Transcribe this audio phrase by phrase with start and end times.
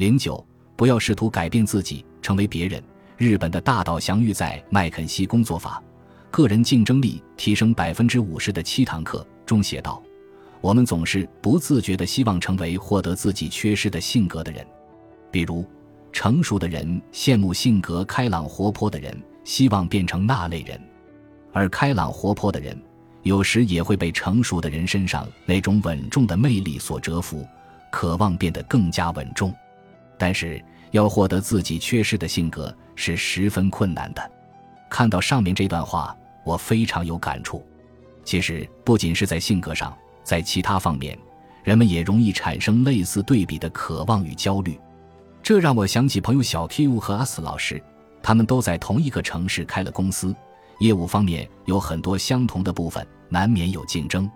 [0.00, 0.42] 零九，
[0.76, 2.82] 不要试图改变自己，成为别人。
[3.18, 5.82] 日本的大岛祥玉在《麦肯锡工作法：
[6.30, 10.02] 个人竞争力提升百分之五十的七堂课》中写道
[10.62, 14.66] ：“我们总是不自觉地希望成为获得自己缺失的性格的人，
[15.30, 15.66] 比如，
[16.14, 19.14] 成熟的人羡慕性格开朗活泼的人，
[19.44, 20.78] 希望变成那类人；
[21.52, 22.74] 而开朗活泼的人，
[23.22, 27.46] 有时也会被成熟的人身上那种稳重的魅力所折服，
[27.92, 29.54] 渴望变得更加稳重。
[30.20, 30.62] 但是，
[30.92, 32.72] 要获得自己缺失的性格。”
[33.02, 34.30] 是十分困难的。
[34.90, 36.14] 看到上面这段话，
[36.44, 37.66] 我非常有感触。
[38.24, 41.18] 其实不仅是在性格上，在其他方面，
[41.64, 44.78] 人们也容易产生类似对比的渴望与焦虑。
[45.42, 47.82] 这让我想起朋友小 Q 和阿斯老师，
[48.22, 50.36] 他们都在同一个城市开了公司，
[50.80, 54.30] 业务方面有很多相同的部分，难免有竞争。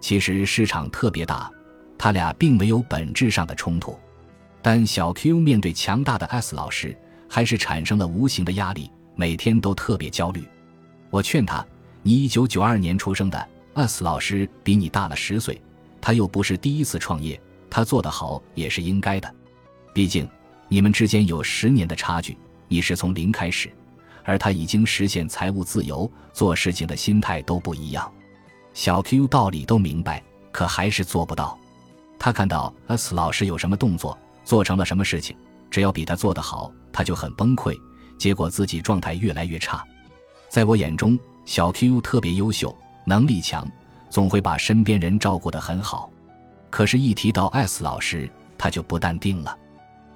[0.00, 1.50] 其实市场特别大，
[1.98, 3.98] 他俩并没有本质上的冲突。
[4.66, 6.92] 但小 Q 面对强大的 S 老师。
[7.28, 10.44] 还是产生了无形的压力，每天都特别焦虑。
[11.10, 11.64] 我劝他
[12.02, 15.60] ：“你一九九二年出生的，S 老师比你大了十岁，
[16.00, 19.32] 他又不是第一次创业，他做得好也是应该的。
[19.92, 20.28] 毕竟
[20.68, 22.36] 你们之间有十年的差距，
[22.68, 23.72] 你是从零开始，
[24.24, 28.10] 而他已经实现财务自由，做事情的心态都不一样。”
[28.72, 31.58] 小 Q 道理都明白，可还是做不到。
[32.18, 34.16] 他看到 S 老师有什么动作，
[34.46, 35.36] 做成了什么事情。
[35.70, 37.78] 只要比他做得好，他就很崩溃，
[38.16, 39.84] 结果自己状态越来越差。
[40.48, 42.74] 在我眼中，小 Q 特别优秀，
[43.04, 43.68] 能力强，
[44.08, 46.10] 总会把身边人照顾得很好。
[46.70, 49.58] 可是，一提到 S 老师，他就不淡定了。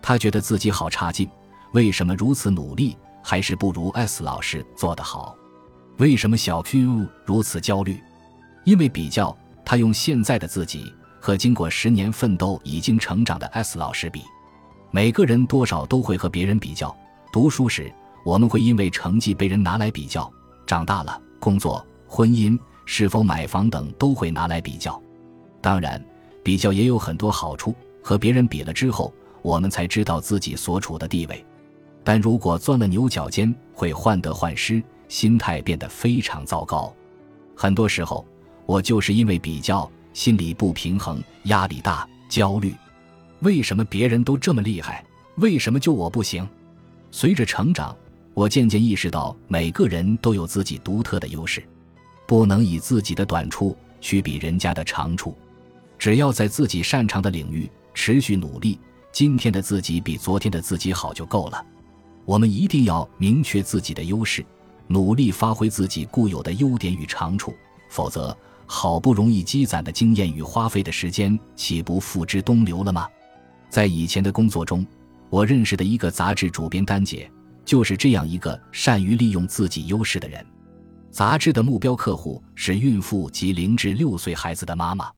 [0.00, 1.28] 他觉得自己好差劲，
[1.72, 5.36] 为什么如此努力，还是不如 S 老师做得好？
[5.98, 8.00] 为什么小 Q 如此焦虑？
[8.64, 14.22] 因为比较，他用现在的自己和经过十年奋斗已经成长的 S 老师比。
[14.90, 16.94] 每个人多少都会和别人比较。
[17.32, 17.92] 读书时，
[18.24, 20.28] 我们会因为成绩被人拿来比较；
[20.66, 25.00] 长大了，工作、婚姻、是否买房等都会拿来比较。
[25.60, 26.04] 当然，
[26.42, 27.74] 比较也有很多好处。
[28.02, 29.12] 和别人比了之后，
[29.42, 31.44] 我们才知道自己所处的地位。
[32.02, 36.92] 但如果钻了牛角尖，会患得患失，心态变得非常糟糕。
[37.54, 38.26] 很多时候，
[38.64, 42.74] 我就是因为比较，心里不平衡，压力大，焦虑。
[43.40, 45.04] 为什么别人都这么厉害？
[45.36, 46.46] 为什么就我不行？
[47.10, 47.96] 随着成长，
[48.34, 51.62] 我渐渐意识到，每个人都有自己独特的优势，
[52.26, 55.36] 不能以自己的短处去比人家的长处。
[55.98, 58.78] 只要在自己擅长的领域持续努力，
[59.12, 61.64] 今天的自己比昨天的自己好就够了。
[62.24, 64.44] 我们一定要明确自己的优势，
[64.86, 67.54] 努力发挥自己固有的优点与长处，
[67.88, 68.36] 否则，
[68.72, 73.08] 好不容易积攒的经验与花费的时间，岂不付之东流了吗？
[73.68, 74.86] 在以前的工作中，
[75.28, 77.28] 我认识的一个杂志主编丹姐，
[77.64, 80.46] 就是这样一个善于利用自己优势的人。
[81.10, 85.10] 杂志的目标客户是孕妇及零至六岁孩子的妈妈。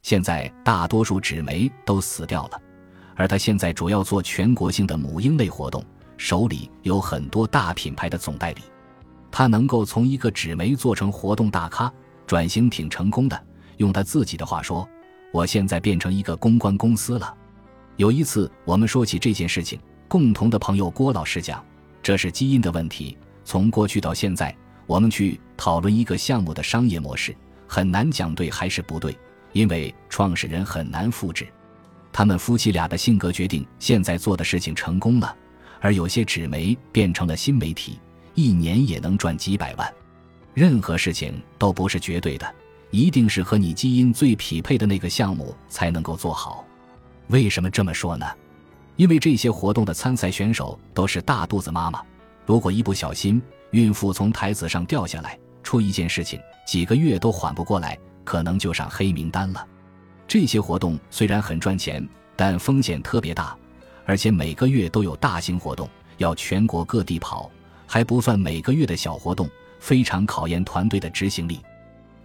[0.00, 2.58] 现在大多数纸媒都死掉了，
[3.14, 5.84] 而她现在主要做全国性的母婴类活动，
[6.16, 8.62] 手里有很多大品牌的总代理。
[9.30, 11.92] 她能够从一个纸媒做成活动大咖，
[12.26, 13.44] 转型挺成功的。
[13.76, 14.88] 用他自己的话说
[15.32, 17.34] ：“我现在变成一个公关公司了。”
[17.96, 19.78] 有一次，我们说起这件事情，
[20.08, 21.64] 共同的朋友郭老师讲，
[22.02, 23.16] 这是基因的问题。
[23.44, 24.54] 从过去到现在，
[24.86, 27.34] 我们去讨论一个项目的商业模式，
[27.66, 29.16] 很难讲对还是不对，
[29.52, 31.46] 因为创始人很难复制。
[32.12, 35.36] 他们夫妻俩的性格决定现在做的事情成功了，
[35.80, 38.00] 而有些纸媒变成了新媒体，
[38.34, 39.94] 一年也能赚几百万。
[40.56, 42.54] 任何事情都不是绝对的，
[42.90, 46.64] 一定是和你基因最匹配的那个项目才能够做好。
[47.26, 48.26] 为什么这么说呢？
[48.96, 52.02] 因为这些活动的参赛选手都是大肚子妈妈，
[52.46, 53.38] 如果一不小心
[53.72, 59.62] 孕妇从台子上掉下来，出一件事情，几个月都缓不过来，可能就上黑名单了。
[60.26, 62.02] 这些活动虽然很赚钱，
[62.34, 63.54] 但风险特别大，
[64.06, 65.86] 而且每个月都有大型活动，
[66.16, 67.50] 要全国各地跑，
[67.86, 69.46] 还不算每个月的小活动，
[69.78, 71.60] 非常考验团队的执行力。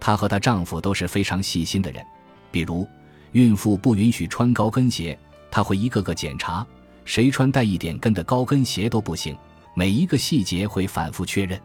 [0.00, 2.04] 她和她丈夫都是非常细心的人，
[2.50, 2.88] 比如。
[3.32, 5.18] 孕妇不允许穿高跟鞋，
[5.50, 6.66] 她会一个个检查，
[7.06, 9.34] 谁穿带一点跟的高跟鞋都不行，
[9.74, 11.58] 每一个细节会反复确认，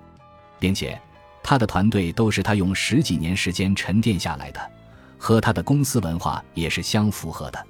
[0.59, 0.97] 并且
[1.43, 4.71] 她的团队都是她用十几年时间沉淀下来的，
[5.17, 7.61] 和她的公司文化也是相符合的。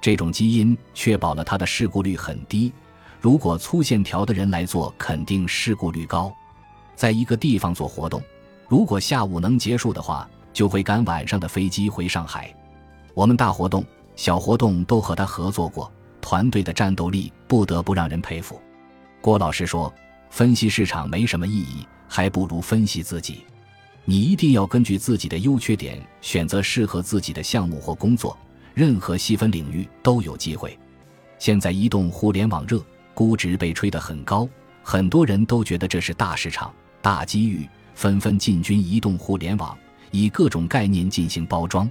[0.00, 2.72] 这种基因确保了她的事故率很低。
[3.20, 6.34] 如果粗线条的人来做，肯定事故率高。
[6.98, 8.20] 在一个地方做活动，
[8.66, 12.52] 如果下午能结束的话，就会赶晚上的飞机回上海。
[13.14, 13.84] 我们大活动、
[14.16, 15.88] 小活动都和他合作过，
[16.20, 18.60] 团队的战斗力不得不让人佩服。
[19.20, 19.94] 郭老师说
[20.28, 23.44] ：“分析市场没什么意义，还不如分析自己。
[24.04, 28.36] 你一定要根据自己的优缺点选择适合自己的项目或工作。
[28.74, 30.76] 任何细分领域都有机会。
[31.38, 32.84] 现在移动互联网热，
[33.14, 34.48] 估值被吹得很高，
[34.82, 39.76] 很多人都觉得这是大市场、大机遇，纷纷进军移动互联网，
[40.10, 41.90] 以各种概念进行包装。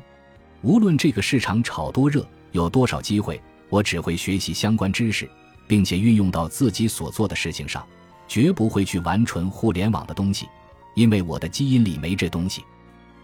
[0.62, 5.30] 无论这个市场炒多热，有多少机会。”我只会学习相关知识，
[5.68, 7.86] 并且运用到自己所做的事情上，
[8.25, 10.48] 绝不会去玩纯互联网的东西，
[10.95, 12.63] 因为我的基因里没这东西。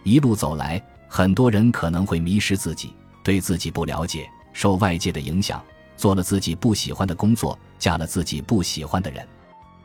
[0.02, 0.78] 一路走来，
[1.08, 2.92] 很多人可能会迷失自己，
[3.22, 5.64] 对自己不了解，受外界的影响，
[5.96, 9.26] 做了自己不喜欢的工作，嫁了自己不喜欢的人，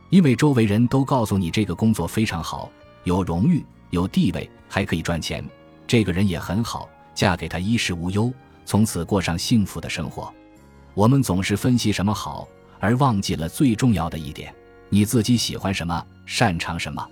[0.09, 2.71] 因为周围人都告诉你这个工作非常好，
[3.03, 5.43] 有荣誉、有地位，还可以赚钱，
[5.85, 8.33] 这个人也很好，嫁给他衣食无忧，
[8.65, 10.33] 从此过上幸福的生活。
[10.95, 12.47] 我们总是分析什么好，
[12.79, 14.53] 而忘记了最重要的一点：
[14.89, 17.07] 你自己喜欢什么，擅长什么。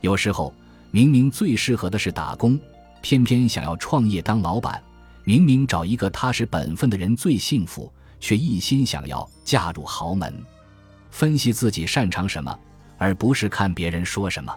[0.00, 0.54] 有时候，
[0.90, 2.58] 明明最适合的是打工，
[3.02, 4.80] 偏偏想要创业当老板；
[5.24, 10.34] 明明找一个踏实本分的人最幸福，却一心想要嫁入豪门。
[11.10, 12.58] 分析自己擅长什么，
[12.98, 14.54] 而不是看别人说什么。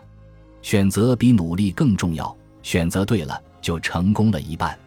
[0.62, 4.78] 选择比努力更重要，选择对了，就成功了一半。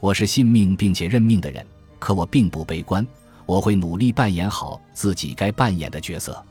[0.00, 1.64] 我是信命并且认命的人。
[1.98, 3.06] 可我并不悲观，
[3.46, 6.44] 我会努力扮演好自己该扮演的角色。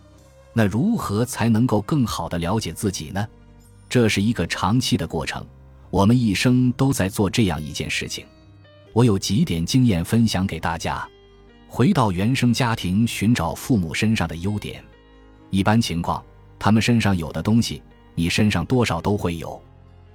[0.53, 3.27] 那如何才能够更好的了解自己呢？
[3.89, 5.45] 这是一个长期的过程，
[5.89, 8.25] 我们一生都在做这样一件事情。
[8.93, 11.05] 我有几点经验分享给大家：
[11.73, 14.83] 回到原生家庭，寻找父母身上的优点。
[15.51, 16.21] 一般情况，
[16.59, 17.81] 他们身上有的东西，
[18.13, 19.59] 你身上多少都会有。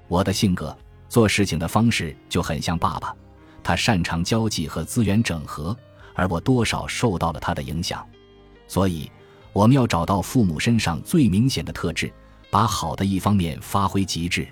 [0.06, 0.76] 我的性格、
[1.08, 3.16] 做事情的方式就很像爸爸。
[3.64, 5.74] 他擅长交际和资源整合，
[6.12, 8.06] 而我多少受到了他的影响，
[8.68, 9.10] 所以
[9.54, 12.12] 我们要找到父母身上最明显的特质，
[12.50, 14.46] 把好的一方面发挥极致，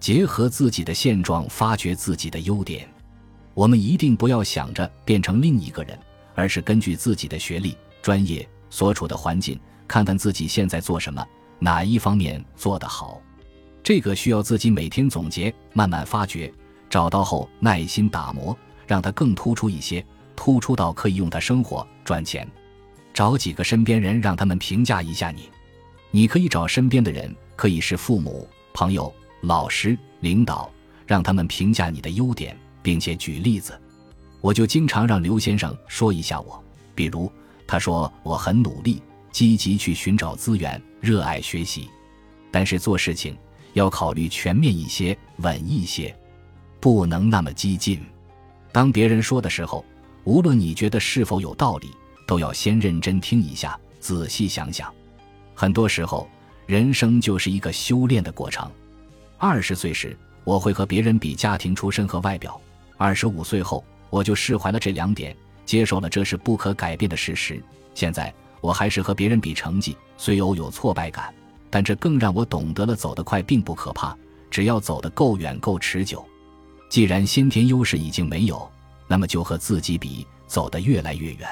[0.00, 2.92] 结合自己的现状发掘自己的优点。
[3.54, 5.96] 我们一定不要想着变成另一个人，
[6.34, 11.26] 而是根据自己的学历、专业、所处的环境，看看自己现在做什么，
[11.58, 13.20] 哪一方面做得好。
[13.82, 16.52] 这个需要自己每天总结，慢慢发掘。
[16.88, 18.56] 找到后，耐心打磨，
[18.86, 20.04] 让它更突出一些，
[20.36, 22.46] 突出到可以用它生活赚钱。
[23.14, 25.50] 找几个身边人，让他们评价一下你。
[26.10, 30.70] 你可以找身边的人，可以是父母、朋友、老师、领导，
[31.06, 33.80] 让他们评价你的优点，并且举例子。
[34.42, 36.62] 我就经常让刘先生说一下我，
[36.94, 37.30] 比如
[37.66, 39.00] 他说我很努力，
[39.30, 41.88] 积极去寻找资源，热爱学习，
[42.50, 43.34] 但是做事情
[43.72, 46.14] 要考虑全面一些，稳一些。
[46.80, 48.02] 不能那么激进。
[48.72, 49.84] 当别人说的时候，
[50.24, 51.90] 无论你觉得是否有道理，
[52.26, 54.92] 都要先认真听一下，仔细想想。
[55.54, 56.28] 很多时候，
[56.66, 58.68] 人生就是一个修炼的过程。
[59.38, 62.60] 二十岁时，我会和别人比家庭出身和外表；
[62.96, 67.64] 二十五岁后，我就释怀了这两点，接受了这是不可改变的事实。
[67.94, 71.34] 现在，我还是和别人比成绩，虽偶有挫败感，
[71.70, 74.14] 但这更让我懂得了走得快并不可怕，
[74.50, 76.22] 只要走得够远、够持久。
[76.90, 78.70] 既然先天优势已经没有，
[79.08, 81.48] 那么就和自己比，走得越来越远。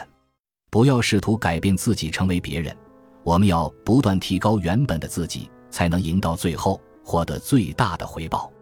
[0.69, 2.77] 不要试图改变自己成为别人，
[3.25, 8.53] 我们要不断提高原本的自己，才能赢到最后，获得最大的回报。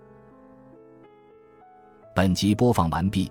[2.14, 3.30] 本集播放完毕，